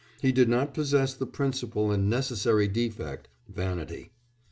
[0.19, 4.09] He did not possess the principal and necessary defect vanity.